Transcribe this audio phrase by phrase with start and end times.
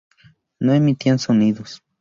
[0.59, 1.83] No emitían sonidos.